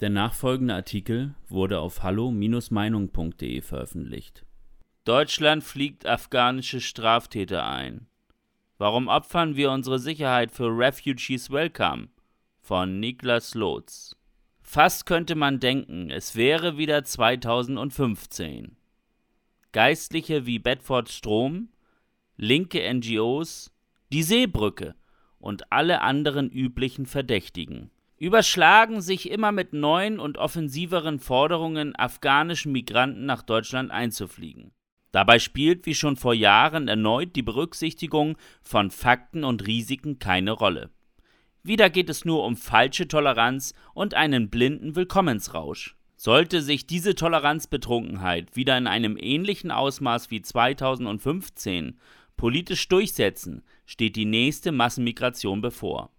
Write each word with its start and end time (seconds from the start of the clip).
Der 0.00 0.10
nachfolgende 0.10 0.74
Artikel 0.74 1.34
wurde 1.48 1.80
auf 1.80 2.02
hallo-meinung.de 2.02 3.62
veröffentlicht. 3.62 4.44
Deutschland 5.04 5.64
fliegt 5.64 6.04
afghanische 6.04 6.82
Straftäter 6.82 7.66
ein. 7.66 8.06
Warum 8.76 9.08
opfern 9.08 9.56
wir 9.56 9.70
unsere 9.70 9.98
Sicherheit 9.98 10.52
für 10.52 10.66
Refugees 10.66 11.50
Welcome? 11.50 12.08
Von 12.60 13.00
Niklas 13.00 13.54
Lotz. 13.54 14.16
Fast 14.60 15.06
könnte 15.06 15.34
man 15.34 15.60
denken, 15.60 16.10
es 16.10 16.36
wäre 16.36 16.76
wieder 16.76 17.02
2015. 17.02 18.76
Geistliche 19.72 20.44
wie 20.44 20.58
Bedford 20.58 21.08
Strom, 21.08 21.70
linke 22.36 22.82
NGOs, 22.92 23.72
die 24.12 24.22
Seebrücke 24.22 24.94
und 25.38 25.72
alle 25.72 26.02
anderen 26.02 26.50
üblichen 26.50 27.06
Verdächtigen 27.06 27.90
überschlagen 28.18 29.00
sich 29.00 29.30
immer 29.30 29.52
mit 29.52 29.72
neuen 29.72 30.18
und 30.18 30.38
offensiveren 30.38 31.18
Forderungen, 31.18 31.94
afghanischen 31.96 32.72
Migranten 32.72 33.26
nach 33.26 33.42
Deutschland 33.42 33.90
einzufliegen. 33.90 34.72
Dabei 35.12 35.38
spielt 35.38 35.86
wie 35.86 35.94
schon 35.94 36.16
vor 36.16 36.34
Jahren 36.34 36.88
erneut 36.88 37.36
die 37.36 37.42
Berücksichtigung 37.42 38.36
von 38.62 38.90
Fakten 38.90 39.44
und 39.44 39.66
Risiken 39.66 40.18
keine 40.18 40.52
Rolle. 40.52 40.90
Wieder 41.62 41.90
geht 41.90 42.10
es 42.10 42.24
nur 42.24 42.44
um 42.44 42.56
falsche 42.56 43.08
Toleranz 43.08 43.74
und 43.92 44.14
einen 44.14 44.50
blinden 44.50 44.94
Willkommensrausch. 44.94 45.96
Sollte 46.16 46.62
sich 46.62 46.86
diese 46.86 47.14
Toleranzbetrunkenheit 47.14 48.56
wieder 48.56 48.78
in 48.78 48.86
einem 48.86 49.16
ähnlichen 49.18 49.70
Ausmaß 49.70 50.30
wie 50.30 50.42
2015 50.42 51.98
politisch 52.36 52.88
durchsetzen, 52.88 53.62
steht 53.84 54.16
die 54.16 54.24
nächste 54.24 54.72
Massenmigration 54.72 55.60
bevor. 55.60 56.10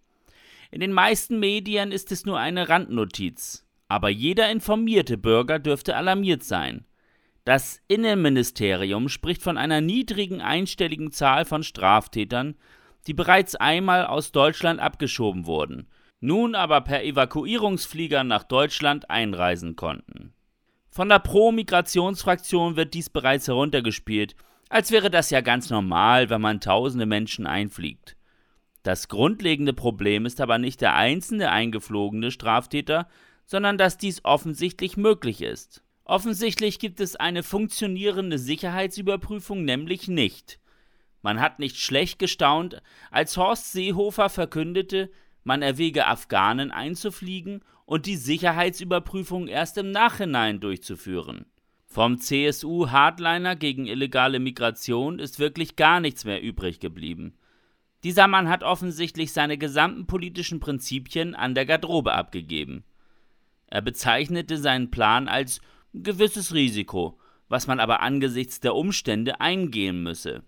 In 0.71 0.79
den 0.79 0.91
meisten 0.91 1.39
Medien 1.39 1.91
ist 1.91 2.11
es 2.11 2.25
nur 2.25 2.39
eine 2.39 2.69
Randnotiz, 2.69 3.65
aber 3.87 4.09
jeder 4.09 4.51
informierte 4.51 5.17
Bürger 5.17 5.59
dürfte 5.59 5.95
alarmiert 5.95 6.43
sein. 6.43 6.85
Das 7.45 7.81
Innenministerium 7.87 9.07
spricht 9.07 9.41
von 9.41 9.57
einer 9.57 9.79
niedrigen 9.79 10.41
einstelligen 10.41 11.13
Zahl 11.13 11.45
von 11.45 11.63
Straftätern, 11.63 12.55
die 13.07 13.13
bereits 13.13 13.55
einmal 13.55 14.05
aus 14.05 14.33
Deutschland 14.33 14.81
abgeschoben 14.81 15.45
wurden, 15.45 15.87
nun 16.19 16.55
aber 16.55 16.81
per 16.81 17.05
Evakuierungsflieger 17.05 18.25
nach 18.25 18.43
Deutschland 18.43 19.09
einreisen 19.09 19.77
konnten. 19.77 20.33
Von 20.89 21.07
der 21.07 21.19
Pro-Migrationsfraktion 21.19 22.75
wird 22.75 22.93
dies 22.93 23.09
bereits 23.09 23.47
heruntergespielt, 23.47 24.35
als 24.67 24.91
wäre 24.91 25.09
das 25.09 25.29
ja 25.29 25.39
ganz 25.39 25.69
normal, 25.69 26.29
wenn 26.29 26.41
man 26.41 26.59
tausende 26.59 27.05
Menschen 27.05 27.47
einfliegt. 27.47 28.16
Das 28.87 29.09
grundlegende 29.09 29.73
Problem 29.73 30.25
ist 30.25 30.39
aber 30.39 30.59
nicht 30.59 30.79
der 30.79 30.95
einzelne 30.95 31.51
eingeflogene 31.51 32.31
Straftäter, 32.31 33.09
sondern 33.45 33.77
dass 33.77 33.97
dies 33.97 34.23
offensichtlich 34.23 34.95
möglich 34.95 35.41
ist. 35.41 35.83
Offensichtlich 36.05 36.79
gibt 36.79 37.01
es 37.01 37.17
eine 37.17 37.43
funktionierende 37.43 38.39
Sicherheitsüberprüfung 38.39 39.65
nämlich 39.65 40.07
nicht. 40.07 40.61
Man 41.21 41.41
hat 41.41 41.59
nicht 41.59 41.75
schlecht 41.75 42.17
gestaunt, 42.17 42.81
als 43.11 43.35
Horst 43.35 43.73
Seehofer 43.73 44.29
verkündete, 44.29 45.11
man 45.43 45.61
erwäge 45.61 46.07
Afghanen 46.07 46.71
einzufliegen 46.71 47.65
und 47.83 48.05
die 48.05 48.15
Sicherheitsüberprüfung 48.15 49.49
erst 49.49 49.77
im 49.77 49.91
Nachhinein 49.91 50.61
durchzuführen. 50.61 51.45
Vom 51.87 52.19
CSU 52.19 52.89
Hardliner 52.89 53.57
gegen 53.57 53.85
illegale 53.85 54.39
Migration 54.39 55.19
ist 55.19 55.39
wirklich 55.39 55.75
gar 55.75 55.99
nichts 55.99 56.23
mehr 56.23 56.41
übrig 56.41 56.79
geblieben. 56.79 57.37
Dieser 58.03 58.27
Mann 58.27 58.47
hat 58.49 58.63
offensichtlich 58.63 59.31
seine 59.31 59.57
gesamten 59.57 60.05
politischen 60.05 60.59
Prinzipien 60.59 61.35
an 61.35 61.55
der 61.55 61.65
Garderobe 61.65 62.13
abgegeben. 62.13 62.83
Er 63.67 63.81
bezeichnete 63.81 64.57
seinen 64.57 64.91
Plan 64.91 65.27
als 65.27 65.61
gewisses 65.93 66.53
Risiko, 66.53 67.19
was 67.49 67.67
man 67.67 67.79
aber 67.79 68.01
angesichts 68.01 68.59
der 68.59 68.75
Umstände 68.75 69.41
eingehen 69.41 70.03
müsse. 70.03 70.43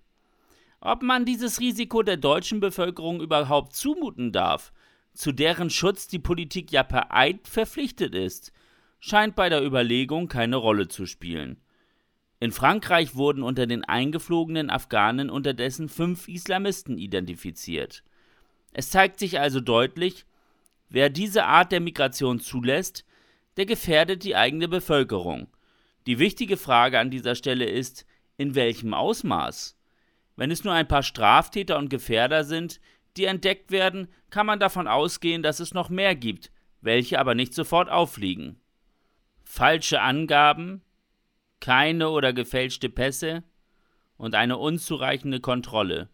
Ob 0.81 1.01
man 1.01 1.25
dieses 1.25 1.59
Risiko 1.59 2.03
der 2.03 2.17
deutschen 2.17 2.59
Bevölkerung 2.59 3.19
überhaupt 3.19 3.75
zumuten 3.75 4.31
darf, 4.31 4.71
zu 5.13 5.31
deren 5.31 5.69
Schutz 5.69 6.07
die 6.07 6.19
Politik 6.19 6.71
ja 6.71 6.83
per 6.83 7.13
Eid 7.13 7.47
verpflichtet 7.47 8.15
ist, 8.15 8.53
scheint 8.99 9.35
bei 9.35 9.49
der 9.49 9.63
Überlegung 9.65 10.27
keine 10.27 10.55
Rolle 10.55 10.87
zu 10.87 11.05
spielen. 11.05 11.61
In 12.39 12.51
Frankreich 12.51 13.15
wurden 13.15 13.43
unter 13.43 13.67
den 13.67 13.83
eingeflogenen 13.83 14.69
Afghanen 14.69 15.29
unterdessen 15.29 15.89
fünf 15.89 16.27
Islamisten 16.27 16.97
identifiziert. 16.97 18.03
Es 18.71 18.89
zeigt 18.89 19.19
sich 19.19 19.39
also 19.39 19.59
deutlich, 19.59 20.25
wer 20.89 21.09
diese 21.09 21.45
Art 21.45 21.71
der 21.71 21.81
Migration 21.81 22.39
zulässt, 22.39 23.05
der 23.57 23.65
gefährdet 23.65 24.23
die 24.23 24.37
eigene 24.37 24.69
Bevölkerung. 24.69 25.47
Die 26.07 26.17
wichtige 26.17 26.55
Frage 26.55 26.97
an 26.97 27.11
dieser 27.11 27.35
Stelle 27.35 27.65
ist, 27.65 28.05
in 28.37 28.55
welchem 28.55 28.93
Ausmaß? 28.93 29.77
Wenn 30.37 30.49
es 30.49 30.63
nur 30.63 30.73
ein 30.73 30.87
paar 30.87 31.03
Straftäter 31.03 31.77
und 31.77 31.89
Gefährder 31.89 32.45
sind, 32.45 32.79
die 33.17 33.25
entdeckt 33.25 33.71
werden, 33.71 34.07
kann 34.29 34.45
man 34.45 34.61
davon 34.61 34.87
ausgehen, 34.87 35.43
dass 35.43 35.59
es 35.59 35.73
noch 35.73 35.89
mehr 35.89 36.15
gibt, 36.15 36.51
welche 36.79 37.19
aber 37.19 37.35
nicht 37.35 37.53
sofort 37.53 37.89
auffliegen. 37.89 38.61
Falsche 39.43 39.99
Angaben, 39.99 40.81
keine 41.59 42.09
oder 42.09 42.33
gefälschte 42.33 42.89
Pässe 42.89 43.43
und 44.17 44.35
eine 44.35 44.57
unzureichende 44.57 45.39
Kontrolle 45.39 46.09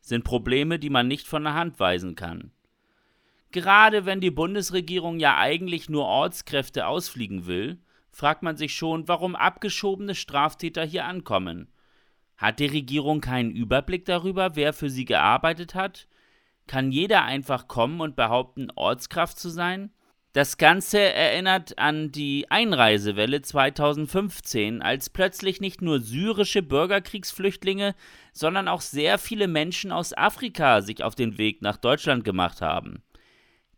sind 0.00 0.24
Probleme, 0.24 0.78
die 0.78 0.90
man 0.90 1.08
nicht 1.08 1.26
von 1.26 1.44
der 1.44 1.54
Hand 1.54 1.78
weisen 1.78 2.14
kann. 2.14 2.52
Gerade 3.52 4.06
wenn 4.06 4.20
die 4.20 4.30
Bundesregierung 4.30 5.18
ja 5.18 5.36
eigentlich 5.36 5.88
nur 5.88 6.04
Ortskräfte 6.04 6.86
ausfliegen 6.86 7.46
will, 7.46 7.78
fragt 8.10 8.42
man 8.42 8.56
sich 8.56 8.74
schon, 8.74 9.08
warum 9.08 9.34
abgeschobene 9.34 10.14
Straftäter 10.14 10.84
hier 10.84 11.04
ankommen. 11.04 11.68
Hat 12.36 12.58
die 12.58 12.66
Regierung 12.66 13.20
keinen 13.20 13.50
Überblick 13.50 14.04
darüber, 14.04 14.56
wer 14.56 14.72
für 14.72 14.88
sie 14.88 15.04
gearbeitet 15.04 15.74
hat? 15.74 16.08
Kann 16.66 16.92
jeder 16.92 17.24
einfach 17.24 17.68
kommen 17.68 18.00
und 18.00 18.16
behaupten, 18.16 18.70
Ortskraft 18.74 19.38
zu 19.38 19.50
sein? 19.50 19.92
Das 20.32 20.58
Ganze 20.58 21.00
erinnert 21.00 21.76
an 21.78 22.12
die 22.12 22.48
Einreisewelle 22.50 23.42
2015, 23.42 24.80
als 24.80 25.10
plötzlich 25.10 25.60
nicht 25.60 25.82
nur 25.82 25.98
syrische 25.98 26.62
Bürgerkriegsflüchtlinge, 26.62 27.96
sondern 28.32 28.68
auch 28.68 28.80
sehr 28.80 29.18
viele 29.18 29.48
Menschen 29.48 29.90
aus 29.90 30.16
Afrika 30.16 30.82
sich 30.82 31.02
auf 31.02 31.16
den 31.16 31.36
Weg 31.36 31.62
nach 31.62 31.78
Deutschland 31.78 32.22
gemacht 32.22 32.60
haben. 32.60 33.02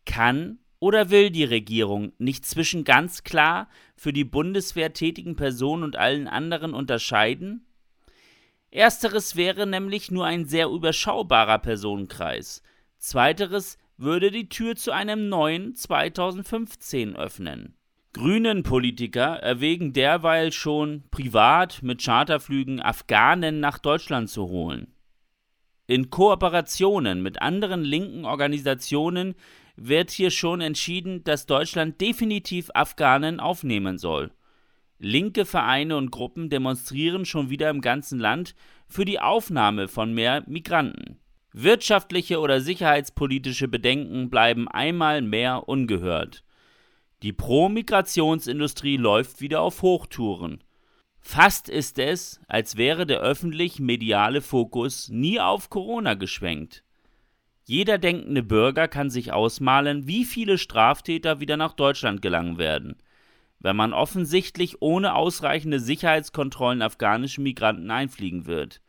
Kann 0.05 0.59
oder 0.79 1.09
will 1.09 1.31
die 1.31 1.45
Regierung 1.45 2.13
nicht 2.19 2.45
zwischen 2.45 2.85
ganz 2.85 3.25
klar 3.25 3.71
für 3.97 4.13
die 4.13 4.25
Bundeswehr 4.25 4.93
tätigen 4.93 5.37
Personen 5.37 5.85
und 5.85 5.97
allen 5.97 6.29
anderen 6.29 6.75
unterscheiden? 6.75 7.65
Ersteres 8.71 9.37
wäre 9.37 9.67
nämlich 9.67 10.11
nur 10.11 10.27
ein 10.27 10.45
sehr 10.45 10.69
überschaubarer 10.69 11.61
Personenkreis. 11.61 12.63
Zweiteres 12.99 13.79
würde 14.03 14.31
die 14.31 14.49
Tür 14.49 14.77
zu 14.77 14.93
einem 14.93 15.29
neuen 15.29 15.75
2015 15.75 17.17
öffnen. 17.17 17.77
Grünen-Politiker 18.13 19.39
erwägen 19.39 19.95
derweil 19.95 20.53
schon, 20.53 21.05
privat 21.11 21.83
mit 21.83 22.03
Charterflügen 22.03 22.81
Afghanen 22.83 23.61
nach 23.61 23.79
Deutschland 23.79 24.29
zu 24.29 24.49
holen. 24.49 24.95
In 25.87 26.11
Kooperationen 26.11 27.23
mit 27.23 27.41
anderen 27.41 27.83
linken 27.83 28.25
Organisationen 28.25 29.35
wird 29.77 30.11
hier 30.11 30.31
schon 30.31 30.61
entschieden, 30.61 31.25
dass 31.25 31.47
Deutschland 31.47 32.01
definitiv 32.01 32.71
Afghanen 32.75 33.41
aufnehmen 33.41 33.99
soll. 33.99 34.33
Linke 34.99 35.45
Vereine 35.45 35.97
und 35.97 36.11
Gruppen 36.11 36.51
demonstrieren 36.51 37.25
schon 37.25 37.51
wieder 37.51 37.71
im 37.71 37.81
ganzen 37.81 38.19
Land 38.19 38.55
für 38.89 39.05
die 39.05 39.21
Aufnahme 39.21 39.89
von 39.89 40.13
mehr 40.13 40.45
Migranten. 40.47 41.19
Wirtschaftliche 41.53 42.41
oder 42.41 42.61
sicherheitspolitische 42.61 43.69
Bedenken 43.69 44.31
bleiben 44.31 44.69
einmal 44.69 45.21
mehr 45.21 45.69
ungehört. 45.69 46.45
Die 47.23 47.33
Pro-Migrationsindustrie 47.33 48.97
läuft 48.97 49.41
wieder 49.41 49.61
auf 49.61 49.83
Hochtouren. 49.83 50.65
Fast 51.21 51.69
ist 51.69 51.99
es, 51.99 52.41
als 52.49 52.77
wäre 52.77 53.07
der 53.07 53.21
öffentlich-mediale 53.21 54.41
Fokus 54.41 55.09
nie 55.09 55.39
auf 55.39 55.71
Corona 55.71 56.15
geschwenkt. 56.15 56.83
Jeder 57.65 57.99
denkende 57.99 58.43
Bürger 58.43 58.89
kann 58.89 59.09
sich 59.09 59.33
ausmalen, 59.33 60.09
wie 60.09 60.25
viele 60.25 60.59
Straftäter 60.59 61.39
wieder 61.39 61.57
nach 61.57 61.75
Deutschland 61.75 62.23
gelangen 62.23 62.59
werden, 62.59 62.97
wenn 63.61 63.77
man 63.77 63.93
offensichtlich 63.93 64.83
ohne 64.83 65.15
ausreichende 65.15 65.79
Sicherheitskontrollen 65.79 66.83
afghanische 66.83 67.41
Migranten 67.41 67.91
einfliegen 67.93 68.47
wird. 68.47 68.81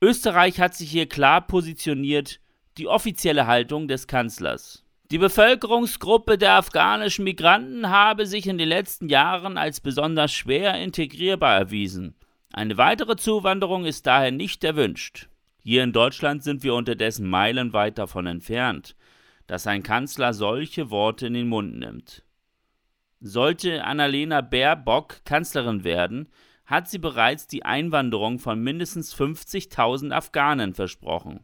Österreich 0.00 0.60
hat 0.60 0.74
sich 0.74 0.90
hier 0.90 1.08
klar 1.08 1.40
positioniert, 1.46 2.40
die 2.76 2.86
offizielle 2.86 3.48
Haltung 3.48 3.88
des 3.88 4.06
Kanzlers. 4.06 4.84
Die 5.10 5.18
Bevölkerungsgruppe 5.18 6.38
der 6.38 6.52
afghanischen 6.52 7.24
Migranten 7.24 7.88
habe 7.88 8.26
sich 8.26 8.46
in 8.46 8.58
den 8.58 8.68
letzten 8.68 9.08
Jahren 9.08 9.58
als 9.58 9.80
besonders 9.80 10.32
schwer 10.32 10.74
integrierbar 10.74 11.56
erwiesen. 11.56 12.14
Eine 12.52 12.76
weitere 12.76 13.16
Zuwanderung 13.16 13.86
ist 13.86 14.06
daher 14.06 14.30
nicht 14.30 14.62
erwünscht. 14.62 15.28
Hier 15.62 15.82
in 15.82 15.92
Deutschland 15.92 16.44
sind 16.44 16.62
wir 16.62 16.74
unterdessen 16.74 17.28
meilenweit 17.28 17.98
davon 17.98 18.26
entfernt, 18.26 18.94
dass 19.48 19.66
ein 19.66 19.82
Kanzler 19.82 20.32
solche 20.32 20.90
Worte 20.90 21.26
in 21.26 21.34
den 21.34 21.48
Mund 21.48 21.76
nimmt. 21.76 22.22
Sollte 23.20 23.82
Annalena 23.82 24.42
Baerbock 24.42 25.24
Kanzlerin 25.24 25.82
werden, 25.82 26.28
hat 26.68 26.86
sie 26.86 26.98
bereits 26.98 27.46
die 27.46 27.64
Einwanderung 27.64 28.38
von 28.38 28.60
mindestens 28.60 29.16
50.000 29.16 30.12
Afghanen 30.12 30.74
versprochen. 30.74 31.40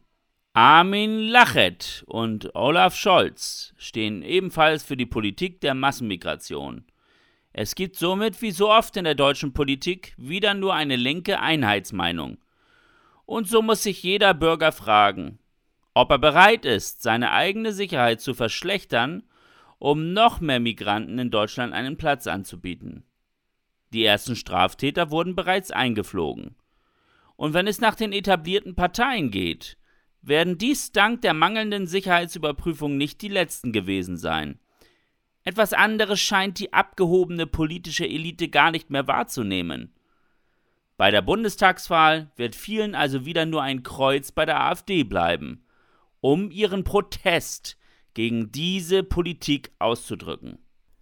Armin 0.53 1.19
Laschet 1.19 2.03
und 2.05 2.55
Olaf 2.55 2.95
Scholz 2.95 3.73
stehen 3.75 4.21
ebenfalls 4.21 4.83
für 4.83 4.95
die 4.95 5.07
Politik 5.07 5.61
der 5.61 5.73
Massenmigration. 5.73 6.85
Es 7.53 7.73
gibt 7.73 7.95
somit, 7.95 8.39
wie 8.43 8.51
so 8.51 8.69
oft 8.69 8.95
in 8.97 9.03
der 9.03 9.15
deutschen 9.15 9.51
Politik, 9.51 10.13
wieder 10.15 10.53
nur 10.53 10.75
eine 10.75 10.95
linke 10.95 11.39
Einheitsmeinung. 11.39 12.37
Und 13.25 13.49
so 13.49 13.63
muss 13.63 13.81
sich 13.81 14.03
jeder 14.03 14.35
Bürger 14.35 14.71
fragen, 14.71 15.39
ob 15.95 16.11
er 16.11 16.19
bereit 16.19 16.65
ist, 16.65 17.01
seine 17.01 17.31
eigene 17.31 17.73
Sicherheit 17.73 18.21
zu 18.21 18.35
verschlechtern, 18.35 19.23
um 19.79 20.13
noch 20.13 20.39
mehr 20.39 20.59
Migranten 20.59 21.17
in 21.17 21.31
Deutschland 21.31 21.73
einen 21.73 21.97
Platz 21.97 22.27
anzubieten. 22.27 23.03
Die 23.93 24.03
ersten 24.03 24.35
Straftäter 24.35 25.11
wurden 25.11 25.35
bereits 25.35 25.71
eingeflogen. 25.71 26.55
Und 27.35 27.53
wenn 27.53 27.67
es 27.67 27.79
nach 27.79 27.95
den 27.95 28.13
etablierten 28.13 28.75
Parteien 28.75 29.31
geht, 29.31 29.77
werden 30.21 30.57
dies 30.57 30.91
dank 30.91 31.21
der 31.21 31.33
mangelnden 31.33 31.87
Sicherheitsüberprüfung 31.87 32.97
nicht 32.97 33.21
die 33.21 33.27
letzten 33.27 33.71
gewesen 33.71 34.17
sein. 34.17 34.59
Etwas 35.43 35.73
anderes 35.73 36.19
scheint 36.19 36.57
die 36.59 36.73
abgehobene 36.73 37.45
politische 37.45 38.07
Elite 38.07 38.49
gar 38.49 38.71
nicht 38.71 38.89
mehr 38.89 39.07
wahrzunehmen. 39.07 39.93
Bei 40.97 41.11
der 41.11 41.21
Bundestagswahl 41.21 42.31
wird 42.35 42.55
vielen 42.55 42.95
also 42.95 43.25
wieder 43.25 43.45
nur 43.45 43.61
ein 43.61 43.83
Kreuz 43.83 44.31
bei 44.31 44.45
der 44.45 44.61
AfD 44.61 45.03
bleiben, 45.03 45.63
um 46.21 46.49
ihren 46.49 46.83
Protest 46.83 47.77
gegen 48.15 48.51
diese 48.51 49.03
Politik 49.03 49.71
auszudrücken. 49.77 50.64